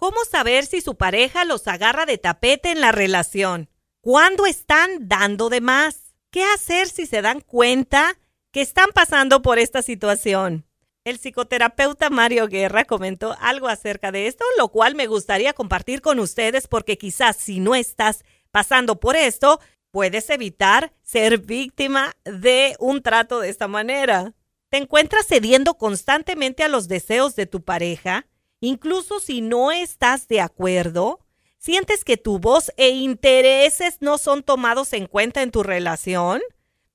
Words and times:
¿Cómo 0.00 0.24
saber 0.24 0.64
si 0.64 0.80
su 0.80 0.96
pareja 0.96 1.44
los 1.44 1.68
agarra 1.68 2.06
de 2.06 2.16
tapete 2.16 2.70
en 2.70 2.80
la 2.80 2.90
relación? 2.90 3.68
¿Cuándo 4.00 4.46
están 4.46 5.08
dando 5.08 5.50
de 5.50 5.60
más? 5.60 6.14
¿Qué 6.30 6.42
hacer 6.42 6.88
si 6.88 7.04
se 7.04 7.20
dan 7.20 7.42
cuenta 7.42 8.18
que 8.50 8.62
están 8.62 8.92
pasando 8.94 9.42
por 9.42 9.58
esta 9.58 9.82
situación? 9.82 10.64
El 11.04 11.18
psicoterapeuta 11.18 12.08
Mario 12.08 12.48
Guerra 12.48 12.86
comentó 12.86 13.36
algo 13.42 13.68
acerca 13.68 14.10
de 14.10 14.26
esto, 14.26 14.42
lo 14.56 14.68
cual 14.68 14.94
me 14.94 15.06
gustaría 15.06 15.52
compartir 15.52 16.00
con 16.00 16.18
ustedes 16.18 16.66
porque 16.66 16.96
quizás 16.96 17.36
si 17.36 17.60
no 17.60 17.74
estás 17.74 18.24
pasando 18.50 19.00
por 19.00 19.16
esto, 19.16 19.60
puedes 19.90 20.30
evitar 20.30 20.94
ser 21.02 21.40
víctima 21.40 22.16
de 22.24 22.74
un 22.78 23.02
trato 23.02 23.38
de 23.38 23.50
esta 23.50 23.68
manera. 23.68 24.32
¿Te 24.70 24.78
encuentras 24.78 25.26
cediendo 25.26 25.74
constantemente 25.74 26.62
a 26.62 26.68
los 26.68 26.88
deseos 26.88 27.36
de 27.36 27.44
tu 27.44 27.62
pareja? 27.62 28.24
Incluso 28.60 29.20
si 29.20 29.40
no 29.40 29.72
estás 29.72 30.28
de 30.28 30.40
acuerdo, 30.40 31.20
¿sientes 31.58 32.04
que 32.04 32.18
tu 32.18 32.38
voz 32.38 32.70
e 32.76 32.90
intereses 32.90 33.96
no 34.00 34.18
son 34.18 34.42
tomados 34.42 34.92
en 34.92 35.06
cuenta 35.06 35.42
en 35.42 35.50
tu 35.50 35.62
relación? 35.62 36.42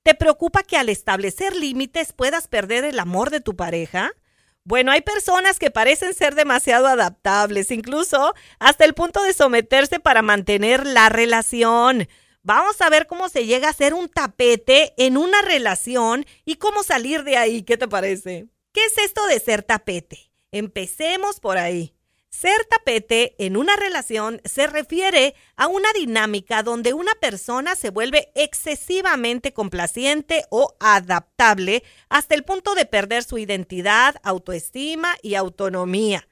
¿Te 0.04 0.14
preocupa 0.14 0.62
que 0.62 0.76
al 0.76 0.88
establecer 0.88 1.56
límites 1.56 2.12
puedas 2.12 2.46
perder 2.46 2.84
el 2.84 3.00
amor 3.00 3.30
de 3.30 3.40
tu 3.40 3.56
pareja? 3.56 4.12
Bueno, 4.62 4.92
hay 4.92 5.00
personas 5.00 5.58
que 5.58 5.72
parecen 5.72 6.14
ser 6.14 6.36
demasiado 6.36 6.86
adaptables, 6.86 7.72
incluso 7.72 8.34
hasta 8.60 8.84
el 8.84 8.94
punto 8.94 9.22
de 9.22 9.32
someterse 9.32 9.98
para 9.98 10.22
mantener 10.22 10.86
la 10.86 11.08
relación. 11.08 12.08
Vamos 12.42 12.80
a 12.80 12.90
ver 12.90 13.08
cómo 13.08 13.28
se 13.28 13.46
llega 13.46 13.68
a 13.68 13.72
ser 13.72 13.94
un 13.94 14.08
tapete 14.08 14.94
en 14.98 15.16
una 15.16 15.42
relación 15.42 16.24
y 16.44 16.56
cómo 16.56 16.84
salir 16.84 17.24
de 17.24 17.36
ahí. 17.36 17.64
¿Qué 17.64 17.76
te 17.76 17.88
parece? 17.88 18.46
¿Qué 18.72 18.84
es 18.84 18.98
esto 18.98 19.26
de 19.26 19.40
ser 19.40 19.64
tapete? 19.64 20.30
Empecemos 20.52 21.40
por 21.40 21.58
ahí. 21.58 21.92
Ser 22.28 22.66
tapete 22.68 23.34
en 23.38 23.56
una 23.56 23.76
relación 23.76 24.42
se 24.44 24.66
refiere 24.66 25.34
a 25.56 25.68
una 25.68 25.90
dinámica 25.94 26.62
donde 26.62 26.92
una 26.92 27.14
persona 27.14 27.74
se 27.76 27.88
vuelve 27.88 28.30
excesivamente 28.34 29.54
complaciente 29.54 30.44
o 30.50 30.76
adaptable 30.78 31.82
hasta 32.10 32.34
el 32.34 32.44
punto 32.44 32.74
de 32.74 32.84
perder 32.84 33.24
su 33.24 33.38
identidad, 33.38 34.16
autoestima 34.22 35.16
y 35.22 35.34
autonomía. 35.34 36.28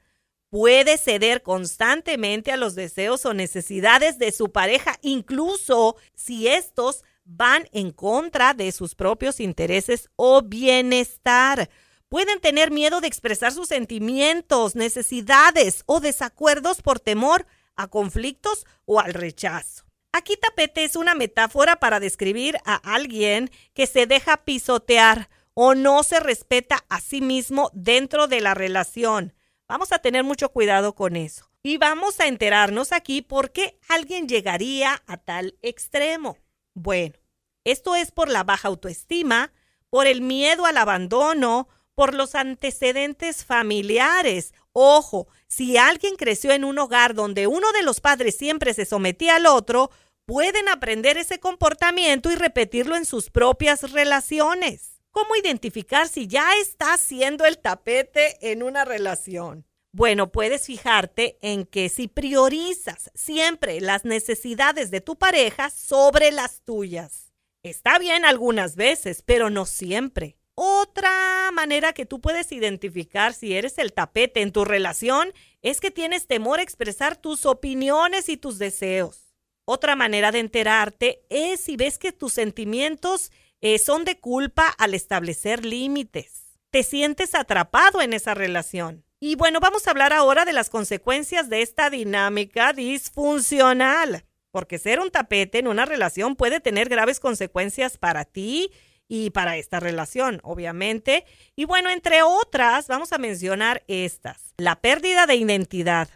Puede 0.51 0.99
ceder 0.99 1.41
constantemente 1.41 2.51
a 2.51 2.57
los 2.57 2.75
deseos 2.75 3.25
o 3.25 3.33
necesidades 3.33 4.19
de 4.19 4.31
su 4.31 4.51
pareja, 4.51 4.99
incluso 5.01 5.95
si 6.13 6.47
estos 6.47 7.03
van 7.23 7.67
en 7.71 7.91
contra 7.91 8.53
de 8.53 8.71
sus 8.71 8.93
propios 8.93 9.39
intereses 9.39 10.09
o 10.15 10.43
bienestar. 10.43 11.69
Pueden 12.09 12.39
tener 12.39 12.71
miedo 12.71 13.01
de 13.01 13.07
expresar 13.07 13.51
sus 13.51 13.67
sentimientos, 13.67 14.75
necesidades 14.75 15.83
o 15.85 15.99
desacuerdos 15.99 16.81
por 16.81 16.99
temor 16.99 17.45
a 17.75 17.87
conflictos 17.87 18.65
o 18.85 18.99
al 18.99 19.13
rechazo. 19.13 19.85
Aquí 20.11 20.37
tapete 20.37 20.83
es 20.83 20.95
una 20.95 21.13
metáfora 21.13 21.75
para 21.75 21.99
describir 21.99 22.57
a 22.65 22.75
alguien 22.75 23.51
que 23.73 23.85
se 23.85 24.05
deja 24.05 24.45
pisotear 24.45 25.29
o 25.53 25.75
no 25.75 26.03
se 26.03 26.19
respeta 26.19 26.85
a 26.89 27.01
sí 27.01 27.21
mismo 27.21 27.69
dentro 27.73 28.27
de 28.27 28.39
la 28.39 28.53
relación. 28.53 29.33
Vamos 29.67 29.91
a 29.91 29.99
tener 29.99 30.23
mucho 30.23 30.49
cuidado 30.49 30.93
con 30.93 31.15
eso. 31.15 31.49
Y 31.63 31.77
vamos 31.77 32.19
a 32.19 32.27
enterarnos 32.27 32.91
aquí 32.91 33.23
por 33.23 33.51
qué 33.51 33.79
alguien 33.89 34.27
llegaría 34.27 35.01
a 35.07 35.17
tal 35.17 35.57
extremo. 35.63 36.37
Bueno, 36.75 37.15
esto 37.63 37.95
es 37.95 38.11
por 38.11 38.29
la 38.29 38.43
baja 38.43 38.67
autoestima, 38.67 39.51
por 39.89 40.05
el 40.05 40.21
miedo 40.21 40.67
al 40.67 40.77
abandono, 40.77 41.67
por 41.95 42.13
los 42.13 42.35
antecedentes 42.35 43.43
familiares. 43.45 44.53
Ojo, 44.73 45.27
si 45.47 45.77
alguien 45.77 46.15
creció 46.17 46.51
en 46.51 46.65
un 46.65 46.77
hogar 46.77 47.15
donde 47.15 47.47
uno 47.47 47.71
de 47.71 47.81
los 47.81 48.01
padres 48.01 48.37
siempre 48.37 48.73
se 48.73 48.85
sometía 48.85 49.37
al 49.37 49.45
otro, 49.45 49.89
pueden 50.25 50.67
aprender 50.69 51.17
ese 51.17 51.39
comportamiento 51.39 52.31
y 52.31 52.35
repetirlo 52.35 52.95
en 52.95 53.05
sus 53.05 53.29
propias 53.29 53.91
relaciones. 53.91 55.01
¿Cómo 55.11 55.35
identificar 55.37 56.09
si 56.09 56.27
ya 56.27 56.57
estás 56.61 56.99
siendo 56.99 57.45
el 57.45 57.57
tapete 57.57 58.51
en 58.51 58.61
una 58.61 58.83
relación? 58.83 59.65
Bueno, 59.93 60.29
puedes 60.29 60.65
fijarte 60.65 61.37
en 61.41 61.63
que 61.63 61.87
si 61.87 62.09
priorizas 62.09 63.11
siempre 63.13 63.79
las 63.79 64.03
necesidades 64.03 64.91
de 64.91 64.99
tu 64.99 65.15
pareja 65.17 65.69
sobre 65.69 66.33
las 66.33 66.59
tuyas. 66.65 67.31
Está 67.63 67.97
bien 67.97 68.25
algunas 68.25 68.75
veces, 68.75 69.21
pero 69.21 69.49
no 69.49 69.65
siempre. 69.65 70.37
Otra 70.55 71.51
manera 71.51 71.91
que 71.91 72.05
tú 72.05 72.21
puedes 72.21 72.53
identificar 72.53 73.33
si 73.33 73.53
eres 73.53 73.77
el 73.77 73.91
tapete 73.91 74.41
en 74.41 74.53
tu 74.53 74.63
relación 74.63 75.33
es 75.61 75.81
que 75.81 75.91
tienes 75.91 76.27
temor 76.27 76.59
a 76.59 76.63
expresar 76.63 77.17
tus 77.17 77.45
opiniones 77.45 78.29
y 78.29 78.37
tus 78.37 78.57
deseos. 78.57 79.35
Otra 79.65 79.97
manera 79.97 80.31
de 80.31 80.39
enterarte 80.39 81.25
es 81.29 81.59
si 81.59 81.75
ves 81.75 81.97
que 81.97 82.13
tus 82.13 82.31
sentimientos 82.31 83.31
eh, 83.59 83.79
son 83.79 84.05
de 84.05 84.17
culpa 84.17 84.67
al 84.77 84.93
establecer 84.93 85.65
límites. 85.65 86.59
Te 86.69 86.83
sientes 86.83 87.35
atrapado 87.35 88.01
en 88.01 88.13
esa 88.13 88.33
relación. 88.33 89.03
Y 89.19 89.35
bueno, 89.35 89.59
vamos 89.59 89.87
a 89.87 89.91
hablar 89.91 90.13
ahora 90.13 90.45
de 90.45 90.53
las 90.53 90.69
consecuencias 90.69 91.49
de 91.49 91.63
esta 91.63 91.89
dinámica 91.89 92.71
disfuncional. 92.71 94.23
Porque 94.51 94.77
ser 94.77 94.99
un 94.99 95.11
tapete 95.11 95.59
en 95.59 95.67
una 95.67 95.85
relación 95.85 96.35
puede 96.37 96.61
tener 96.61 96.87
graves 96.87 97.19
consecuencias 97.19 97.97
para 97.97 98.23
ti 98.23 98.71
y 99.07 99.29
para 99.29 99.57
esta 99.57 99.79
relación, 99.79 100.39
obviamente. 100.43 101.25
Y 101.55 101.65
bueno, 101.65 101.89
entre 101.89 102.23
otras, 102.23 102.87
vamos 102.87 103.13
a 103.13 103.17
mencionar 103.17 103.83
estas. 103.87 104.53
La 104.57 104.75
pérdida 104.75 105.27
de 105.27 105.35
identidad. 105.35 106.09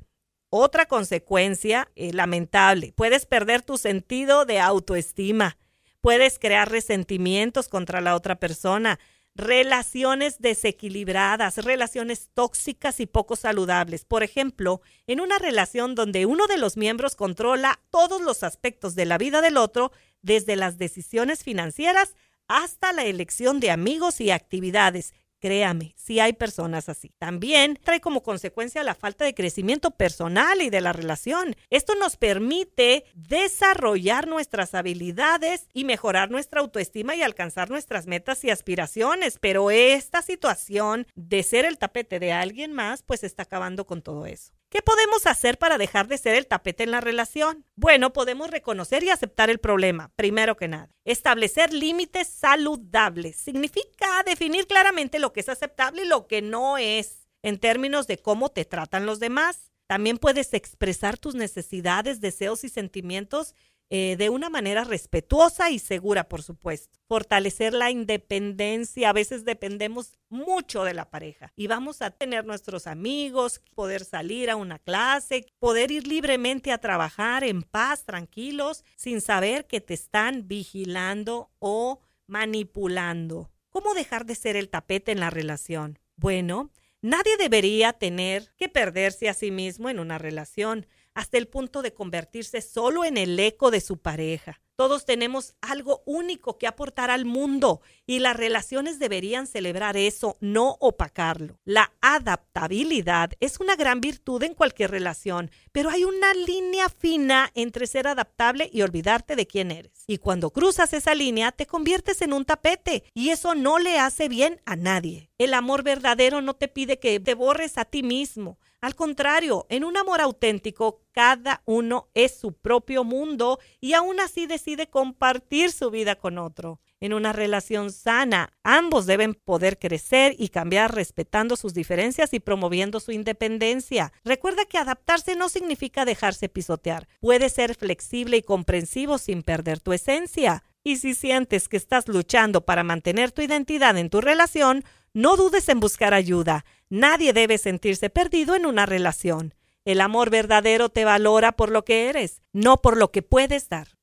Otra 0.50 0.88
consecuencia 0.88 1.90
eh, 1.96 2.12
lamentable. 2.14 2.94
Puedes 2.96 3.26
perder 3.26 3.62
tu 3.62 3.78
sentido 3.78 4.46
de 4.46 4.60
autoestima. 4.60 5.58
Puedes 6.02 6.40
crear 6.40 6.72
resentimientos 6.72 7.68
contra 7.70 8.02
la 8.02 8.16
otra 8.16 8.40
persona. 8.40 9.00
Relaciones 9.36 10.40
desequilibradas, 10.40 11.64
relaciones 11.64 12.30
tóxicas 12.34 13.00
y 13.00 13.06
poco 13.06 13.36
saludables. 13.36 14.06
Por 14.06 14.24
ejemplo, 14.24 14.82
en 15.06 15.22
una 15.22 15.38
relación 15.38 15.94
donde 15.94 16.26
uno 16.26 16.48
de 16.48 16.58
los 16.58 16.78
miembros 16.78 17.16
controla 17.16 17.80
todos 17.92 18.22
los 18.22 18.42
aspectos 18.42 18.96
de 18.96 19.06
la 19.06 19.20
vida 19.20 19.42
del 19.42 19.58
otro, 19.58 19.92
desde 20.22 20.56
las 20.56 20.80
decisiones 20.80 21.44
financieras 21.44 22.16
hasta 22.50 22.92
la 22.92 23.06
elección 23.06 23.62
de 23.62 23.72
amigos 23.72 24.20
y 24.20 24.32
actividades. 24.32 25.14
Créame, 25.40 25.94
si 25.96 26.20
hay 26.20 26.34
personas 26.34 26.90
así. 26.90 27.14
También 27.18 27.80
trae 27.82 28.02
como 28.02 28.24
consecuencia 28.24 28.84
la 28.84 28.94
falta 28.94 29.24
de 29.24 29.34
crecimiento 29.34 29.92
personal 29.92 30.62
y 30.62 30.70
de 30.70 30.82
la 30.82 30.92
relación. 30.92 31.56
Esto 31.70 31.96
nos 31.96 32.18
permite 32.18 33.06
desarrollar 33.14 34.28
nuestras 34.28 34.76
habilidades 34.76 35.68
y 35.74 35.86
mejorar 35.86 36.30
nuestra 36.30 36.60
autoestima 36.60 37.16
y 37.16 37.22
alcanzar 37.22 37.70
nuestras 37.70 38.06
metas 38.06 38.44
y 38.44 38.50
aspiraciones. 38.50 39.38
Pero 39.40 39.72
esta 39.72 40.22
situación 40.22 41.08
de 41.16 41.44
ser 41.44 41.64
el 41.64 41.78
tapete 41.78 42.20
de 42.20 42.34
alguien 42.34 42.74
más, 42.74 43.04
pues 43.04 43.24
está 43.24 43.44
acabando 43.44 43.86
con 43.86 44.02
todo 44.02 44.26
eso. 44.26 44.59
¿Qué 44.70 44.84
podemos 44.84 45.26
hacer 45.26 45.58
para 45.58 45.80
dejar 45.80 46.08
de 46.08 46.20
ser 46.20 46.36
el 46.36 46.46
tapete 46.46 46.84
en 46.84 46.92
la 46.92 47.02
relación? 47.02 47.66
Bueno, 47.76 48.14
podemos 48.14 48.52
reconocer 48.52 49.04
y 49.04 49.10
aceptar 49.10 49.50
el 49.50 49.58
problema, 49.58 50.12
primero 50.16 50.58
que 50.58 50.68
nada. 50.68 50.90
Establecer 51.06 51.74
límites 51.74 52.28
saludables 52.28 53.38
significa 53.38 54.22
definir 54.24 54.68
claramente 54.68 55.18
lo 55.18 55.34
que 55.34 55.40
es 55.40 55.50
aceptable 55.50 56.04
y 56.04 56.08
lo 56.08 56.28
que 56.28 56.44
no 56.44 56.78
es 56.78 57.28
en 57.42 57.58
términos 57.58 58.06
de 58.06 58.20
cómo 58.20 58.50
te 58.50 58.64
tratan 58.64 59.08
los 59.08 59.20
demás. 59.20 59.69
También 59.90 60.20
puedes 60.20 60.54
expresar 60.54 61.18
tus 61.18 61.34
necesidades, 61.34 62.22
deseos 62.22 62.64
y 62.64 62.70
sentimientos 62.70 63.56
eh, 63.90 64.18
de 64.20 64.30
una 64.30 64.52
manera 64.52 64.84
respetuosa 64.84 65.72
y 65.72 65.80
segura, 65.80 66.30
por 66.30 66.44
supuesto. 66.44 67.00
Fortalecer 67.08 67.74
la 67.74 67.90
independencia. 67.90 69.10
A 69.10 69.14
veces 69.14 69.46
dependemos 69.46 70.14
mucho 70.30 70.84
de 70.84 70.94
la 70.94 71.10
pareja 71.10 71.54
y 71.56 71.66
vamos 71.66 72.04
a 72.04 72.12
tener 72.12 72.46
nuestros 72.46 72.86
amigos, 72.86 73.64
poder 73.74 74.06
salir 74.06 74.52
a 74.52 74.58
una 74.58 74.78
clase, 74.78 75.48
poder 75.58 75.90
ir 75.90 76.06
libremente 76.06 76.72
a 76.72 76.78
trabajar 76.78 77.44
en 77.44 77.64
paz, 77.64 78.04
tranquilos, 78.06 78.84
sin 78.96 79.22
saber 79.22 79.66
que 79.66 79.82
te 79.82 79.96
están 79.96 80.48
vigilando 80.48 81.50
o 81.58 82.00
manipulando. 82.28 83.50
¿Cómo 83.72 83.96
dejar 83.96 84.28
de 84.28 84.36
ser 84.36 84.56
el 84.56 84.70
tapete 84.70 85.12
en 85.12 85.20
la 85.20 85.32
relación? 85.32 85.98
Bueno, 86.16 86.70
nadie 87.02 87.38
debería 87.38 87.94
tener 87.94 88.52
que 88.58 88.70
perderse 88.70 89.30
a 89.30 89.34
sí 89.34 89.52
mismo 89.52 89.90
en 89.90 90.00
una 90.00 90.18
relación 90.18 90.88
hasta 91.14 91.38
el 91.38 91.48
punto 91.48 91.82
de 91.82 91.94
convertirse 91.94 92.62
solo 92.62 93.04
en 93.04 93.18
el 93.18 93.40
eco 93.40 93.72
de 93.72 93.82
su 93.82 93.98
pareja. 93.98 94.62
Todos 94.80 95.04
tenemos 95.04 95.56
algo 95.60 96.04
único 96.06 96.58
que 96.58 96.66
aportar 96.66 97.12
al 97.12 97.26
mundo 97.26 97.82
y 98.06 98.20
las 98.20 98.38
relaciones 98.38 98.98
deberían 98.98 99.46
celebrar 99.46 99.98
eso, 99.98 100.38
no 100.40 100.78
opacarlo. 100.80 101.60
La 101.66 101.92
adaptabilidad 102.00 103.32
es 103.42 103.60
una 103.60 103.76
gran 103.76 104.00
virtud 104.00 104.42
en 104.44 104.54
cualquier 104.54 104.92
relación, 104.92 105.52
pero 105.74 105.90
hay 105.90 106.06
una 106.06 106.34
línea 106.34 106.88
fina 106.88 107.52
entre 107.56 107.88
ser 107.88 108.08
adaptable 108.08 108.70
y 108.72 108.82
olvidarte 108.82 109.36
de 109.36 109.48
quién 109.48 109.72
eres. 109.72 110.06
Y 110.08 110.20
cuando 110.20 110.52
cruzas 110.52 110.94
esa 110.94 111.14
línea 111.14 111.52
te 111.52 111.68
conviertes 111.68 112.22
en 112.22 112.32
un 112.32 112.46
tapete 112.46 113.04
y 113.14 113.32
eso 113.32 113.56
no 113.56 113.80
le 113.80 114.00
hace 114.00 114.30
bien 114.30 114.62
a 114.66 114.78
nadie. 114.78 115.29
El 115.40 115.54
amor 115.54 115.84
verdadero 115.84 116.42
no 116.42 116.54
te 116.54 116.68
pide 116.68 117.00
que 117.00 117.18
te 117.22 117.34
borres 117.34 117.78
a 117.78 117.86
ti 117.86 118.04
mismo. 118.04 118.60
Al 118.82 118.96
contrario, 118.96 119.66
en 119.70 119.86
un 119.86 119.96
amor 119.96 120.20
auténtico, 120.20 121.02
cada 121.14 121.62
uno 121.64 122.10
es 122.14 122.38
su 122.38 122.52
propio 122.52 123.06
mundo 123.06 123.58
y 123.80 123.94
aún 123.94 124.20
así 124.20 124.48
decide 124.48 124.88
compartir 124.88 125.72
su 125.72 125.92
vida 125.92 126.16
con 126.16 126.38
otro. 126.38 126.82
En 127.00 127.14
una 127.14 127.32
relación 127.32 127.94
sana, 127.94 128.52
ambos 128.64 129.06
deben 129.06 129.34
poder 129.34 129.80
crecer 129.80 130.36
y 130.38 130.50
cambiar 130.50 130.94
respetando 130.94 131.56
sus 131.56 131.74
diferencias 131.74 132.34
y 132.34 132.42
promoviendo 132.42 133.00
su 133.00 133.14
independencia. 133.14 134.12
Recuerda 134.26 134.66
que 134.66 134.78
adaptarse 134.78 135.38
no 135.38 135.48
significa 135.48 136.04
dejarse 136.04 136.50
pisotear. 136.50 137.08
Puede 137.22 137.48
ser 137.48 137.76
flexible 137.76 138.36
y 138.36 138.42
comprensivo 138.42 139.18
sin 139.18 139.44
perder 139.44 139.80
tu 139.80 139.94
esencia. 139.94 140.66
Y 140.84 140.98
si 140.98 141.14
sientes 141.14 141.68
que 141.68 141.78
estás 141.78 142.08
luchando 142.08 142.66
para 142.66 142.84
mantener 142.84 143.32
tu 143.32 143.42
identidad 143.42 143.98
en 143.98 144.10
tu 144.10 144.22
relación, 144.22 144.84
no 145.14 145.38
dudes 145.38 145.70
en 145.70 145.80
buscar 145.80 146.14
ayuda. 146.14 146.66
Nadie 146.90 147.34
debe 147.34 147.58
sentirse 147.58 148.10
perdido 148.10 148.56
en 148.56 148.66
una 148.66 148.86
relación. 148.86 149.54
El 149.86 150.02
amor 150.02 150.30
verdadero 150.30 150.90
te 150.90 151.06
valora 151.06 151.52
por 151.54 151.72
lo 151.72 151.86
que 151.86 152.10
eres, 152.10 152.42
no 152.54 152.78
por 152.82 152.98
lo 152.98 153.12
que 153.12 153.22
puedes 153.22 153.70
dar. 153.70 153.99